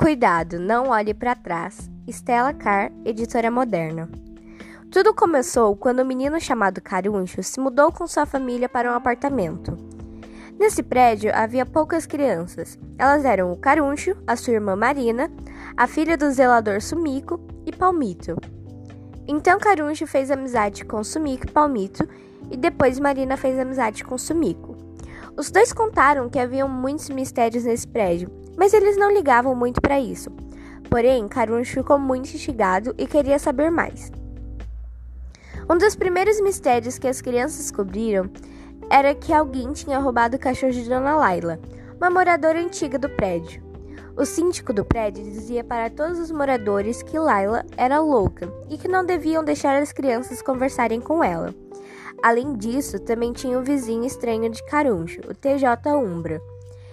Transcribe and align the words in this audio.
Cuidado, 0.00 0.58
não 0.58 0.88
olhe 0.88 1.12
para 1.12 1.34
trás. 1.34 1.90
Stella 2.08 2.54
Carr, 2.54 2.90
editora 3.04 3.50
moderna. 3.50 4.08
Tudo 4.90 5.12
começou 5.12 5.76
quando 5.76 6.00
um 6.00 6.06
menino 6.06 6.40
chamado 6.40 6.80
Caruncho 6.80 7.42
se 7.42 7.60
mudou 7.60 7.92
com 7.92 8.06
sua 8.06 8.24
família 8.24 8.66
para 8.66 8.90
um 8.90 8.94
apartamento. 8.94 9.76
Nesse 10.58 10.82
prédio 10.82 11.30
havia 11.34 11.66
poucas 11.66 12.06
crianças. 12.06 12.78
Elas 12.96 13.26
eram 13.26 13.52
o 13.52 13.58
Caruncho, 13.58 14.16
a 14.26 14.36
sua 14.36 14.54
irmã 14.54 14.74
Marina, 14.74 15.30
a 15.76 15.86
filha 15.86 16.16
do 16.16 16.30
zelador 16.30 16.80
Sumico 16.80 17.38
e 17.66 17.70
Palmito. 17.70 18.38
Então 19.28 19.58
Caruncho 19.58 20.06
fez 20.06 20.30
amizade 20.30 20.82
com 20.82 21.04
Sumico 21.04 21.46
e 21.46 21.52
Palmito 21.52 22.08
e 22.50 22.56
depois 22.56 22.98
Marina 22.98 23.36
fez 23.36 23.58
amizade 23.58 24.02
com 24.02 24.16
Sumico. 24.16 24.78
Os 25.36 25.50
dois 25.50 25.74
contaram 25.74 26.30
que 26.30 26.38
haviam 26.38 26.70
muitos 26.70 27.10
mistérios 27.10 27.64
nesse 27.64 27.86
prédio 27.86 28.39
mas 28.56 28.72
eles 28.72 28.96
não 28.96 29.12
ligavam 29.12 29.54
muito 29.54 29.80
para 29.80 30.00
isso. 30.00 30.30
Porém, 30.88 31.28
Caruncho 31.28 31.74
ficou 31.74 31.98
muito 31.98 32.34
instigado 32.34 32.94
e 32.98 33.06
queria 33.06 33.38
saber 33.38 33.70
mais. 33.70 34.10
Um 35.68 35.78
dos 35.78 35.94
primeiros 35.94 36.40
mistérios 36.40 36.98
que 36.98 37.06
as 37.06 37.20
crianças 37.20 37.58
descobriram 37.58 38.28
era 38.90 39.14
que 39.14 39.32
alguém 39.32 39.72
tinha 39.72 40.00
roubado 40.00 40.36
o 40.36 40.40
cachorro 40.40 40.72
de 40.72 40.88
Dona 40.88 41.14
Laila, 41.14 41.60
uma 41.96 42.10
moradora 42.10 42.60
antiga 42.60 42.98
do 42.98 43.08
prédio. 43.08 43.62
O 44.16 44.24
síndico 44.26 44.72
do 44.72 44.84
prédio 44.84 45.22
dizia 45.22 45.62
para 45.62 45.88
todos 45.88 46.18
os 46.18 46.32
moradores 46.32 47.02
que 47.02 47.18
Laila 47.18 47.64
era 47.76 48.00
louca 48.00 48.52
e 48.68 48.76
que 48.76 48.88
não 48.88 49.04
deviam 49.04 49.44
deixar 49.44 49.80
as 49.80 49.92
crianças 49.92 50.42
conversarem 50.42 51.00
com 51.00 51.22
ela. 51.22 51.54
Além 52.22 52.54
disso, 52.54 52.98
também 52.98 53.32
tinha 53.32 53.58
um 53.58 53.62
vizinho 53.62 54.04
estranho 54.04 54.50
de 54.50 54.62
Caruncho, 54.66 55.20
o 55.28 55.34
TJ 55.34 55.94
Umbra. 55.94 56.42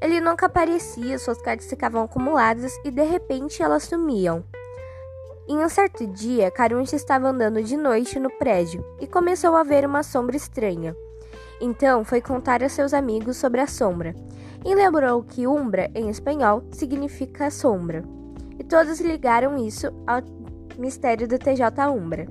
Ele 0.00 0.20
nunca 0.20 0.46
aparecia, 0.46 1.18
suas 1.18 1.40
cartas 1.42 1.68
ficavam 1.68 2.02
acumuladas 2.02 2.72
e 2.84 2.90
de 2.90 3.02
repente 3.02 3.62
elas 3.62 3.84
sumiam. 3.84 4.44
Em 5.48 5.56
um 5.58 5.68
certo 5.68 6.06
dia, 6.06 6.50
Caruncha 6.50 6.94
estava 6.94 7.28
andando 7.28 7.62
de 7.62 7.76
noite 7.76 8.18
no 8.20 8.30
prédio 8.30 8.84
e 9.00 9.06
começou 9.06 9.56
a 9.56 9.62
ver 9.62 9.86
uma 9.86 10.02
sombra 10.02 10.36
estranha. 10.36 10.94
Então 11.60 12.04
foi 12.04 12.20
contar 12.20 12.62
a 12.62 12.68
seus 12.68 12.92
amigos 12.94 13.36
sobre 13.38 13.60
a 13.60 13.66
sombra 13.66 14.14
e 14.64 14.74
lembrou 14.74 15.22
que 15.22 15.46
umbra, 15.46 15.90
em 15.94 16.08
espanhol, 16.10 16.62
significa 16.70 17.50
sombra. 17.50 18.04
E 18.58 18.64
todos 18.64 19.00
ligaram 19.00 19.56
isso 19.56 19.86
ao 20.06 20.20
mistério 20.78 21.26
do 21.26 21.38
TJ 21.38 21.88
Umbra. 21.88 22.28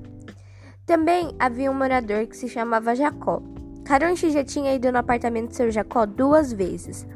Também 0.86 1.34
havia 1.38 1.70
um 1.70 1.74
morador 1.74 2.26
que 2.26 2.36
se 2.36 2.48
chamava 2.48 2.94
Jacó. 2.94 3.42
Caruncha 3.84 4.30
já 4.30 4.44
tinha 4.44 4.74
ido 4.74 4.92
no 4.92 4.98
apartamento 4.98 5.48
do 5.48 5.54
seu 5.54 5.70
Jacó 5.70 6.06
duas 6.06 6.52
vezes. 6.52 7.06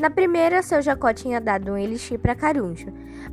Na 0.00 0.08
primeira, 0.08 0.62
seu 0.62 0.80
Jacó 0.80 1.12
tinha 1.12 1.40
dado 1.40 1.72
um 1.72 1.76
elixir 1.76 2.20
para 2.20 2.34
Caruncho, 2.34 2.86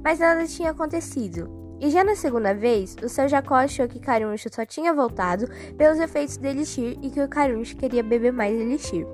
mas 0.03 0.17
nada 0.17 0.47
tinha 0.47 0.71
acontecido. 0.71 1.47
E 1.79 1.91
já 1.91 2.03
na 2.03 2.15
segunda 2.15 2.55
vez, 2.55 2.95
o 3.03 3.07
seu 3.07 3.27
Jacó 3.27 3.53
achou 3.53 3.87
que 3.87 3.99
Caruncho 3.99 4.49
só 4.51 4.65
tinha 4.65 4.91
voltado 4.91 5.47
pelos 5.77 5.99
efeitos 5.99 6.37
do 6.37 6.47
elixir 6.47 6.97
e 7.03 7.11
que 7.11 7.21
o 7.21 7.29
Caruncho 7.29 7.77
queria 7.77 8.01
beber 8.01 8.33
mais 8.33 8.59
elixir. 8.59 9.05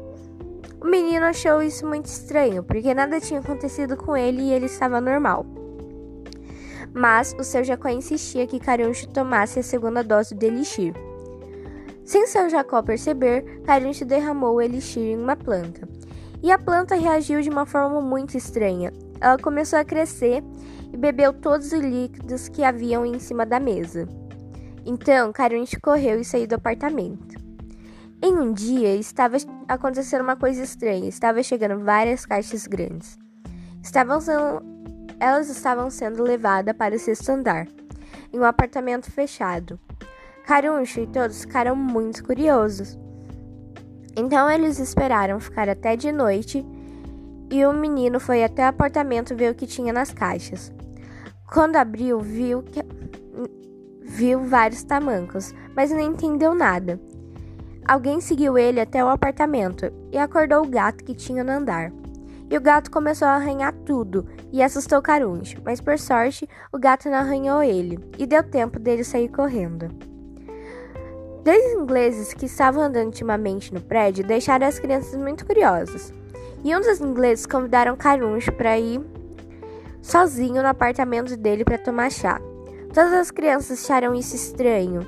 O 0.80 0.88
menino 0.88 1.25
achou 1.25 1.61
isso 1.61 1.85
muito 1.85 2.05
estranho, 2.05 2.63
porque 2.63 2.93
nada 2.93 3.19
tinha 3.19 3.41
acontecido 3.41 3.97
com 3.97 4.15
ele 4.15 4.43
e 4.43 4.53
ele 4.53 4.67
estava 4.67 5.02
normal. 5.02 5.45
Mas 6.93 7.36
o 7.38 7.43
seu 7.43 7.65
Jacó 7.65 7.89
insistia 7.89 8.47
que 8.47 8.59
Caruncho 8.59 9.09
tomasse 9.09 9.59
a 9.59 9.63
segunda 9.63 10.03
dose 10.03 10.33
do 10.33 10.45
elixir. 10.45 10.93
Sem 12.05 12.25
seu 12.27 12.49
Jacó 12.49 12.81
perceber, 12.81 13.61
Caruncho 13.65 14.05
derramou 14.05 14.55
o 14.55 14.61
elixir 14.61 15.03
em 15.03 15.17
uma 15.17 15.36
planta. 15.36 15.91
E 16.44 16.52
a 16.52 16.58
planta 16.58 16.95
reagiu 16.95 17.42
de 17.42 17.50
uma 17.50 17.66
forma 17.66 18.02
muito 18.02 18.36
estranha. 18.36 18.92
Ela 19.20 19.38
começou 19.38 19.78
a 19.78 19.86
crescer 19.86 20.44
e 20.92 20.98
bebeu 20.98 21.31
todos 21.31 21.72
os 21.72 21.80
líquidos 21.80 22.50
que 22.50 22.64
haviam 22.64 23.05
em 23.05 23.20
cima 23.20 23.45
da 23.45 23.60
mesa. 23.60 24.08
Então, 24.86 25.32
Carunch 25.32 25.80
correu 25.80 26.20
e 26.20 26.26
saiu 26.26 26.48
do 26.48 26.55
apartamento. 26.55 27.39
Em 28.23 28.33
um 28.33 28.52
dia, 28.52 28.95
estava 28.95 29.38
acontecendo 29.67 30.21
uma 30.21 30.36
coisa 30.36 30.64
estranha. 30.64 31.08
Estava 31.08 31.43
chegando 31.43 31.83
várias 31.83 32.26
caixas 32.26 32.65
grandes. 32.65 33.17
Estavam 33.83 34.20
sendo, 34.20 34.64
elas 35.20 35.49
estavam 35.49 35.89
sendo 35.89 36.23
levadas 36.23 36.76
para 36.76 36.95
o 36.95 36.99
sexto 36.99 37.30
andar, 37.30 37.67
em 38.33 38.39
um 38.39 38.44
apartamento 38.44 39.11
fechado. 39.11 39.80
Caruncho 40.45 41.02
e 41.02 41.08
todos 41.08 41.42
ficaram 41.42 41.76
muito 41.76 42.23
curiosos. 42.23 42.98
Então 44.16 44.49
eles 44.49 44.80
esperaram 44.80 45.39
ficar 45.39 45.70
até 45.70 45.95
de 45.95 46.11
noite 46.11 46.66
e 47.49 47.66
o 47.66 47.73
menino 47.73 48.20
foi 48.20 48.44
até 48.44 48.64
o 48.66 48.70
apartamento 48.70 49.36
ver 49.36 49.52
o 49.52 49.55
que 49.55 49.67
tinha 49.67 49.92
nas 49.92 50.14
caixas. 50.14 50.72
Quando 51.52 51.76
abriu, 51.76 52.20
viu 52.20 52.64
que 52.64 52.82
viu 54.04 54.44
vários 54.44 54.83
tamancos, 54.83 55.54
mas 55.76 55.92
não 55.92 56.00
entendeu 56.00 56.54
nada. 56.54 57.00
Alguém 57.88 58.21
seguiu 58.21 58.58
ele 58.58 58.80
até 58.80 59.04
o 59.04 59.10
apartamento 59.10 59.92
e 60.11 60.17
acordou 60.17 60.64
o 60.64 60.70
gato 60.70 61.04
que 61.04 61.16
tinha 61.16 61.44
no 61.44 61.52
andar. 61.52 61.92
E 62.50 62.58
o 62.58 62.61
gato 62.61 62.92
começou 62.92 63.27
a 63.27 63.36
arranhar 63.36 63.73
tudo 63.86 64.27
e 64.52 64.61
assustou 64.61 65.02
Caruncho, 65.02 65.58
mas 65.64 65.80
por 65.80 65.98
sorte 65.98 66.48
o 66.71 66.77
gato 66.77 67.10
não 67.10 67.17
arranhou 67.17 67.64
ele 67.64 67.98
e 68.17 68.26
deu 68.26 68.44
tempo 68.44 68.77
dele 68.77 69.04
sair 69.04 69.30
correndo. 69.30 70.11
Dois 71.43 71.73
ingleses 71.73 72.35
que 72.35 72.45
estavam 72.45 72.83
andando 72.83 73.07
ultimamente 73.07 73.73
no 73.73 73.81
prédio 73.81 74.23
deixaram 74.23 74.67
as 74.67 74.77
crianças 74.77 75.19
muito 75.19 75.43
curiosas. 75.43 76.13
E 76.63 76.75
um 76.75 76.79
dos 76.79 77.02
ingleses 77.02 77.47
convidaram 77.47 77.97
Caruncho 77.97 78.52
para 78.52 78.77
ir 78.77 79.02
sozinho 80.03 80.61
no 80.61 80.67
apartamento 80.67 81.35
dele 81.35 81.65
para 81.65 81.79
tomar 81.79 82.11
chá. 82.11 82.39
Todas 82.93 83.13
as 83.13 83.31
crianças 83.31 83.83
acharam 83.83 84.13
isso 84.13 84.35
estranho, 84.35 85.02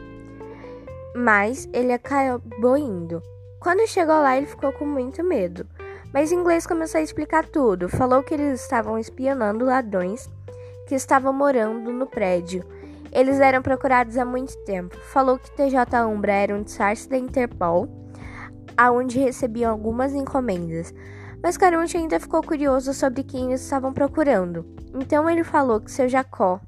mas 1.15 1.69
ele 1.71 1.93
acabou 1.93 2.77
indo. 2.77 3.21
Quando 3.59 3.87
chegou 3.87 4.15
lá, 4.15 4.35
ele 4.35 4.47
ficou 4.47 4.73
com 4.73 4.85
muito 4.85 5.23
medo. 5.23 5.67
Mas 6.11 6.31
o 6.31 6.35
inglês 6.35 6.65
começou 6.65 6.99
a 6.99 7.03
explicar 7.03 7.45
tudo. 7.45 7.87
Falou 7.89 8.23
que 8.23 8.33
eles 8.33 8.61
estavam 8.61 8.97
espionando 8.97 9.65
ladrões 9.65 10.27
que 10.87 10.95
estavam 10.95 11.31
morando 11.31 11.91
no 11.91 12.07
prédio 12.07 12.65
eles 13.13 13.39
eram 13.39 13.61
procurados 13.61 14.17
há 14.17 14.25
muito 14.25 14.57
tempo. 14.65 14.97
Falou 14.97 15.37
que 15.37 15.51
TJ 15.51 16.03
Umbra 16.03 16.33
era 16.33 16.55
um 16.55 16.63
disfarce 16.63 17.07
da 17.07 17.15
Interpol, 17.15 17.87
aonde 18.75 19.19
recebiam 19.19 19.71
algumas 19.71 20.13
encomendas. 20.13 20.93
Mas 21.41 21.55
Carunch 21.55 21.95
ainda 21.95 22.19
ficou 22.19 22.41
curioso 22.41 22.91
sobre 22.91 23.23
quem 23.23 23.49
eles 23.49 23.61
estavam 23.61 23.93
procurando. 23.93 24.65
Então 24.95 25.29
ele 25.29 25.43
falou 25.43 25.79
que 25.79 25.91
seu 25.91 26.09
Jacó 26.09 26.59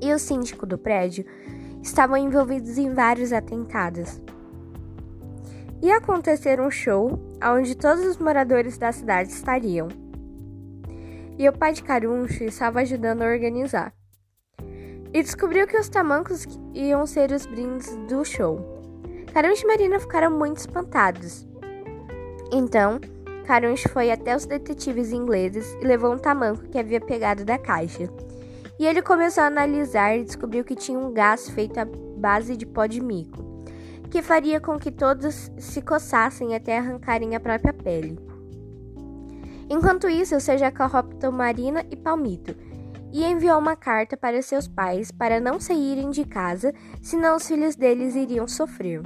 e 0.00 0.12
o 0.14 0.18
síndico 0.18 0.64
do 0.64 0.78
prédio 0.78 1.26
estavam 1.82 2.16
envolvidos 2.16 2.78
em 2.78 2.94
vários 2.94 3.30
atentados. 3.30 4.18
Ia 5.82 5.98
acontecer 5.98 6.58
um 6.58 6.70
show 6.70 7.18
onde 7.44 7.74
todos 7.74 8.04
os 8.06 8.16
moradores 8.16 8.78
da 8.78 8.92
cidade 8.92 9.30
estariam. 9.30 9.88
E 11.38 11.46
o 11.48 11.52
pai 11.52 11.74
de 11.74 11.82
Caruncho 11.82 12.44
estava 12.44 12.80
ajudando 12.80 13.22
a 13.22 13.26
organizar 13.26 13.92
e 15.12 15.22
descobriu 15.22 15.66
que 15.66 15.76
os 15.76 15.88
tamancos 15.88 16.46
iam 16.74 17.06
ser 17.06 17.32
os 17.32 17.46
brindes 17.46 17.96
do 18.08 18.24
show. 18.24 18.80
Carunch 19.32 19.62
e 19.62 19.66
Marina 19.66 19.98
ficaram 19.98 20.30
muito 20.30 20.58
espantados. 20.58 21.46
Então, 22.52 23.00
Carunch 23.44 23.88
foi 23.88 24.10
até 24.10 24.36
os 24.36 24.46
detetives 24.46 25.12
ingleses 25.12 25.72
e 25.80 25.84
levou 25.84 26.12
um 26.12 26.18
tamanco 26.18 26.68
que 26.68 26.78
havia 26.78 27.00
pegado 27.00 27.44
da 27.44 27.58
caixa. 27.58 28.08
E 28.78 28.86
ele 28.86 29.02
começou 29.02 29.44
a 29.44 29.46
analisar 29.46 30.16
e 30.16 30.24
descobriu 30.24 30.64
que 30.64 30.74
tinha 30.74 30.98
um 30.98 31.12
gás 31.12 31.48
feito 31.50 31.78
à 31.78 31.84
base 31.84 32.56
de 32.56 32.64
pó 32.64 32.86
de 32.86 33.00
mico, 33.00 33.64
que 34.10 34.22
faria 34.22 34.60
com 34.60 34.78
que 34.78 34.90
todos 34.90 35.50
se 35.58 35.82
coçassem 35.82 36.54
até 36.54 36.78
arrancarem 36.78 37.34
a 37.34 37.40
própria 37.40 37.72
pele. 37.72 38.18
Enquanto 39.68 40.08
isso, 40.08 40.34
o 40.34 40.40
Seja 40.40 40.72
corruptou 40.72 41.30
Marina 41.30 41.84
e 41.90 41.96
Palmito, 41.96 42.56
e 43.12 43.24
enviou 43.24 43.58
uma 43.58 43.76
carta 43.76 44.16
para 44.16 44.42
seus 44.42 44.68
pais 44.68 45.10
para 45.10 45.40
não 45.40 45.58
saírem 45.58 46.10
de 46.10 46.24
casa, 46.24 46.72
senão 47.02 47.36
os 47.36 47.46
filhos 47.46 47.76
deles 47.76 48.14
iriam 48.14 48.46
sofrer. 48.46 49.02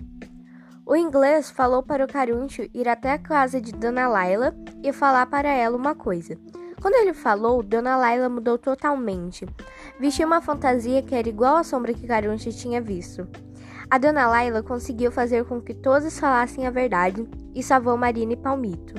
O 0.87 0.95
inglês 0.95 1.51
falou 1.51 1.83
para 1.83 2.05
o 2.05 2.09
Caruncho 2.09 2.69
ir 2.75 2.89
até 2.89 3.13
a 3.13 3.19
casa 3.19 3.61
de 3.61 3.73
Dona 3.73 4.07
Laila 4.07 4.55
e 4.83 4.93
falar 4.93 5.27
para 5.27 5.49
ela 5.49 5.77
uma 5.77 5.95
coisa. 5.95 6.37
Quando 6.83 6.97
ele 6.97 7.15
falou, 7.15 7.63
Dona 7.63 7.97
Laila 7.97 8.29
mudou 8.29 8.59
totalmente. 8.59 9.47
Vestiu 9.99 10.27
uma 10.27 10.43
fantasia 10.43 11.03
que 11.03 11.15
era 11.15 11.27
igual 11.27 11.57
à 11.57 11.65
sombra 11.65 11.95
que 11.95 12.07
Caruncho 12.07 12.51
tinha 12.51 12.83
visto. 12.83 13.27
A 13.91 13.97
Dona 13.97 14.27
Laila 14.27 14.63
conseguiu 14.63 15.11
fazer 15.11 15.47
com 15.47 15.61
que 15.61 15.73
todos 15.73 16.19
falassem 16.19 16.67
a 16.67 16.71
verdade 16.71 17.27
e 17.55 17.63
salvou 17.63 17.97
Marina 17.97 18.35
e 18.35 18.37
Palmito. 18.37 18.95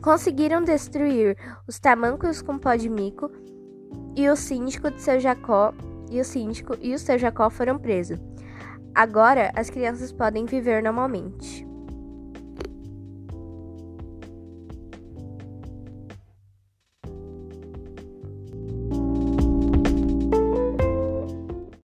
Conseguiram 0.00 0.62
destruir 0.62 1.36
os 1.66 1.80
tamancos 1.80 2.40
com 2.40 2.56
pó 2.56 2.76
de 2.76 2.88
mico 2.88 3.28
e 4.16 4.28
o 4.28 4.36
síndico 4.36 4.90
de 4.90 5.00
seu 5.00 5.20
Jacó 5.20 5.72
e 6.10 6.20
o 6.20 6.24
síndico 6.24 6.76
e 6.80 6.94
o 6.94 6.98
seu 6.98 7.18
Jacó 7.18 7.48
foram 7.48 7.78
presos. 7.78 8.18
Agora 8.94 9.52
as 9.54 9.70
crianças 9.70 10.12
podem 10.12 10.44
viver 10.44 10.82
normalmente. 10.82 11.69